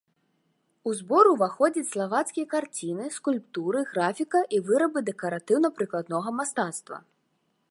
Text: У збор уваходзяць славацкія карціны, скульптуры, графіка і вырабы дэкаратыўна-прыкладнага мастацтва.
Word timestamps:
У 0.91 0.93
збор 1.01 1.29
уваходзяць 1.33 1.83
славацкія 1.91 2.45
карціны, 2.55 3.05
скульптуры, 3.19 3.79
графіка 3.93 4.39
і 4.57 4.65
вырабы 4.71 4.99
дэкаратыўна-прыкладнага 5.11 6.39
мастацтва. 6.41 6.97